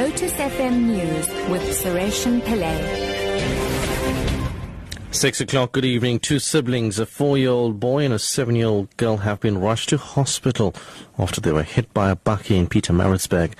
[0.00, 2.80] Lotus FM News with Sureshan Pillay.
[5.10, 6.20] Six o'clock, good evening.
[6.20, 10.74] Two siblings, a four-year-old boy and a seven-year-old girl, have been rushed to hospital
[11.18, 13.52] after they were hit by a bakkie in Pietermaritzburg.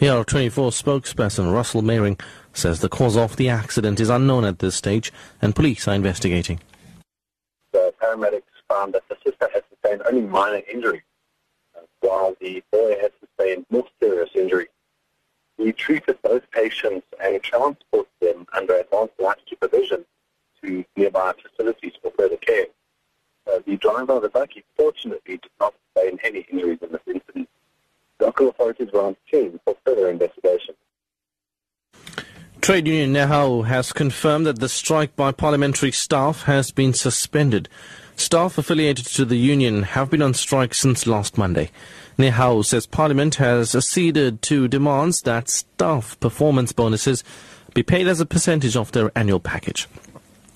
[0.00, 2.20] ER24 spokesperson, Russell Meiring,
[2.52, 5.12] says the cause of the accident is unknown at this stage
[5.42, 6.60] and police are investigating.
[7.72, 11.02] The paramedics found that the sister had sustained only minor injury,
[11.76, 14.68] uh, while the boy had sustained more serious injury.
[15.58, 20.04] We treated both patients and transported them under advanced life supervision
[20.62, 22.66] to nearby facilities for further care.
[23.46, 27.48] Uh, the driver of the bakkie fortunately did not sustain any injuries in this incident.
[28.20, 30.74] Local authorities were on scene for further investigation.
[32.60, 37.68] Trade Union NEHAWU has confirmed that the strike by parliamentary staff has been suspended.
[38.18, 41.70] Staff affiliated to the union have been on strike since last Monday.
[42.18, 47.22] NEHAWU says Parliament has acceded to demands that staff performance bonuses
[47.74, 49.86] be paid as a percentage of their annual package.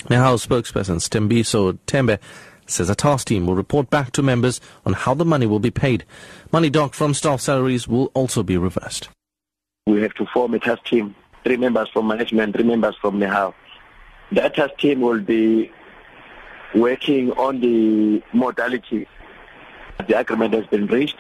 [0.09, 2.19] NEHAWU spokesperson Stembiso Tembe
[2.67, 5.71] says a task team will report back to members on how the money will be
[5.71, 6.05] paid.
[6.51, 9.09] Money docked from staff salaries will also be reversed.
[9.87, 11.15] We have to form a task team,
[11.45, 13.55] three members from management, three members from NEHAWU.
[14.33, 15.71] That task team will be
[16.75, 19.07] working on the modalities.
[20.07, 21.19] The agreement has been reached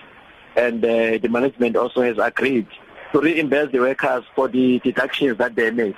[0.56, 2.66] and uh, the management also has agreed
[3.12, 5.94] to reimburse the workers for the deductions that they made.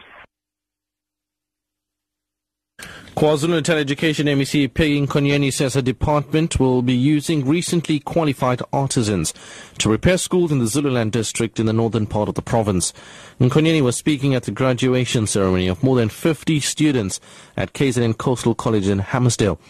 [3.17, 9.33] KwaZulu-Natal Education MEC Peggy Nkonyeni says her department will be using recently qualified artisans
[9.79, 12.93] to repair schools in the Zululand district in the northern part of the province.
[13.39, 17.21] Nkonyeni was speaking at the graduation ceremony of more than 50 students
[17.57, 19.61] at KZN Coastal College in Hammarsdale.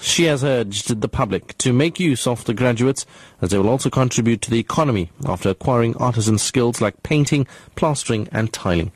[0.00, 3.06] She has urged the public to make use of the graduates
[3.40, 8.28] as they will also contribute to the economy after acquiring artisan skills like painting, plastering
[8.32, 8.90] and tiling.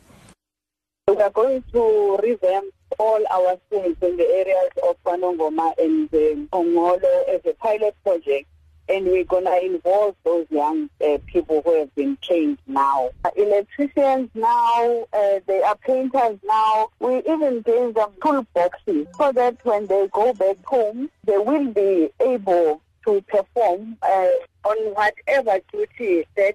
[1.06, 6.48] We are going to revamp all our schools in the areas of Panongoma and um,
[6.52, 8.48] Ongolo as a pilot project
[8.89, 13.11] and we're going to involve those young uh, people who have been trained now.
[13.24, 16.89] Uh, electricians now, uh, they are painters now.
[17.01, 22.11] We even gave them toolboxes so that when they go back home, they will be
[22.20, 24.29] able to perform uh,
[24.64, 26.55] on whatever duty that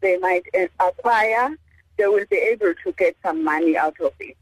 [0.00, 0.44] they might
[0.78, 1.56] acquire.
[1.96, 4.36] They will be able to get some money out of it.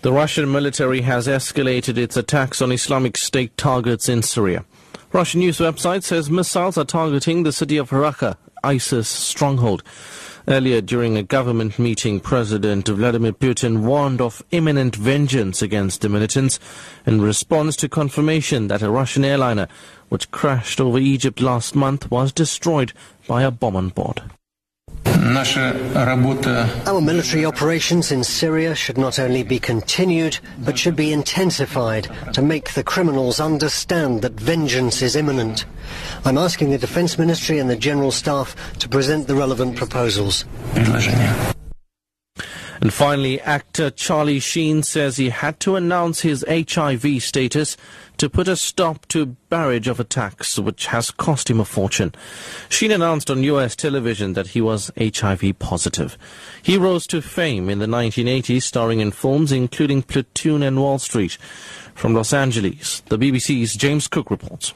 [0.00, 4.64] The Russian military has escalated its attacks on Islamic State targets in Syria.
[5.12, 9.82] Russian news website says missiles are targeting the city of Raqqa, ISIS stronghold.
[10.46, 16.60] Earlier, during a government meeting, President Vladimir Putin warned of imminent vengeance against the militants
[17.04, 19.66] in response to confirmation that a Russian airliner,
[20.10, 22.92] which crashed over Egypt last month, was destroyed
[23.26, 24.22] by a bomb on board.
[26.86, 32.40] Our military operations in Syria should not only be continued, but should be intensified to
[32.40, 35.64] make the criminals understand that vengeance is imminent.
[36.24, 40.44] I'm asking the Defence Ministry and the General Staff to present the relevant proposals.
[42.80, 47.76] And finally, actor Charlie Sheen says he had to announce his HIV status
[48.18, 52.14] to put a stop to barrage of attacks which has cost him a fortune.
[52.68, 56.18] Sheen announced on US television that he was HIV positive.
[56.62, 61.38] He rose to fame in the 1980s starring in films including Platoon and Wall Street.
[61.94, 64.72] From Los Angeles, the BBC's James Cook reports.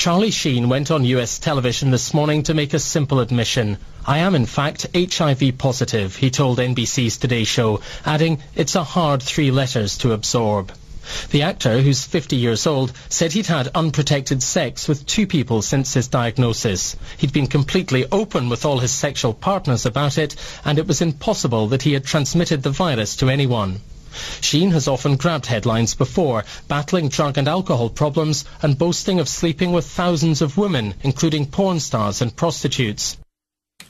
[0.00, 3.76] Charlie Sheen went on US television this morning to make a simple admission.
[4.06, 9.22] I am in fact HIV positive, he told NBC's Today Show, adding, it's a hard
[9.22, 10.72] three letters to absorb.
[11.32, 15.92] The actor, who's 50 years old, said he'd had unprotected sex with two people since
[15.92, 16.96] his diagnosis.
[17.18, 20.34] He'd been completely open with all his sexual partners about it,
[20.64, 23.82] and it was impossible that he had transmitted the virus to anyone.
[24.40, 29.72] Sheen has often grabbed headlines before, battling drug and alcohol problems and boasting of sleeping
[29.72, 33.16] with thousands of women, including porn stars and prostitutes.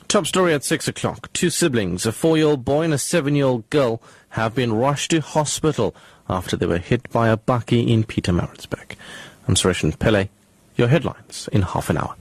[0.08, 1.32] Top story at 6 o'clock.
[1.32, 5.94] Two siblings, a four-year-old boy and a seven-year-old girl, have been rushed to hospital
[6.28, 8.96] after they were hit by a bakkie in Pietermaritzburg.
[9.46, 10.28] I'm Suresh Pillay.
[10.76, 12.16] Your headlines in half an hour.